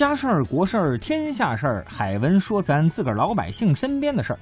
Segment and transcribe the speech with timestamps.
[0.00, 4.38] 家事儿、国事儿、天下事儿，海文说咱自个儿老百姓身边的事儿。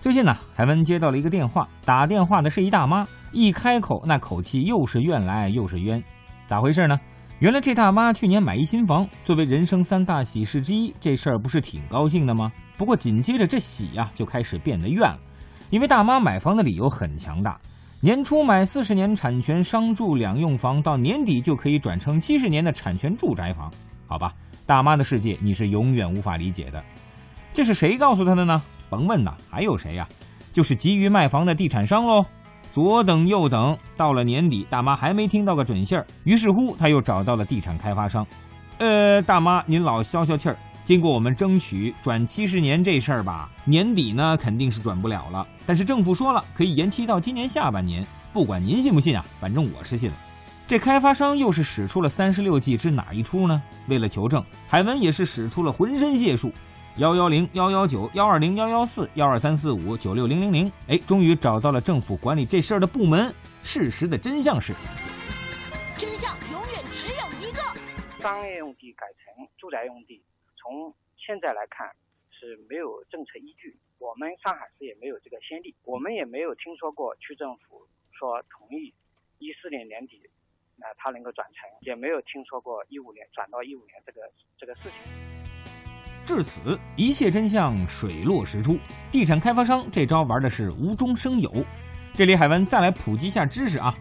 [0.00, 6.02] 最近呢，海文接到了一个电话，打电话的是一大妈，一开口那口气又是怨来又是冤，
[6.48, 6.98] 咋回事呢？
[7.38, 12.50] 原来这大妈去年买一新房，作为人生三大喜事之一，这事儿不是挺高兴的吗？
[12.76, 15.20] 不过紧接着这喜呀就开始变得怨了，
[15.70, 17.56] 因为大妈买房的理由很强大，
[18.00, 23.70] 年初买四十年产权商住两用房，到年底就可以转成七十年的产权住宅房。
[24.10, 24.34] 好吧，
[24.66, 26.82] 大妈的世界你是永远无法理解的。
[27.52, 28.60] 这是谁告诉她的呢？
[28.88, 30.08] 甭问呐，还有谁呀？
[30.52, 32.26] 就是急于卖房的地产商喽。
[32.72, 38.26] 左等右等，到了年底，大妈还没听到个准信儿，于是乎，他又找到了地产开发商。
[38.78, 45.46] 呃，大妈，您老消消气儿，经过我们争取转七十年这事儿吧，年底呢肯定是转不了了。
[45.64, 48.04] 但是政府说了，可以延期到今年下半年。
[48.32, 50.16] 不管您信不信啊，反正我是信了。
[50.70, 53.60] 这开发商又是使出了三十六计之哪一出呢？
[53.88, 56.52] 为了求证，海文也是使出了浑身解数。
[56.98, 63.34] 幺幺零幺幺九幺二零幺幺四幺二三四五九六零零零，哎，终于找到了政府管理这事儿的部门。
[63.64, 64.72] 事实的真相是，
[65.98, 67.60] 真相永远只有一个：
[68.22, 70.22] 商业用地改成住宅用地，
[70.54, 71.90] 从现在来看
[72.30, 73.76] 是没有政策依据。
[73.98, 78.94] 我们上海市也没有这个先例，我们也没有听说过区政府说同意
[79.40, 80.22] 一四年年底，
[80.80, 84.20] 那它能够转成，也没有听说过一五年转到一五年这个
[84.58, 84.92] 这个事情。
[86.24, 88.78] 至此，一切真相水落石出。
[89.10, 91.64] 地产开发商这招玩的是无中生有。
[92.14, 93.94] 这里海文再来普及一下知识啊：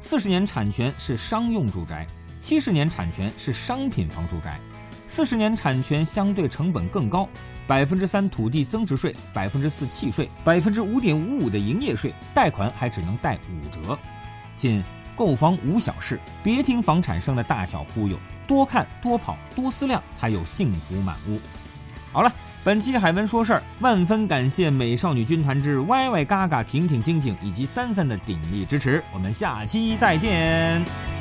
[0.00, 2.06] 四十年产权是商用住宅，
[2.38, 4.60] 七十年产权是商品房住宅。
[5.06, 7.28] 四十年产权相对成本更高，
[7.66, 13.98] 百分之三土地增值税，百分之四契税，百分之五点五五的营业税，贷款还只能贷五折。
[14.54, 14.82] 亲，
[15.18, 18.16] 购房无小事，别听房产商的大小忽悠，
[18.46, 21.40] 多看多跑多思量，才有幸福满屋。
[22.12, 31.17] 好了，本期海文说事儿，万分感谢美少女军团之歪歪嘎嘎、婷婷晶晶以及三三的鼎力支持，我们下期再见。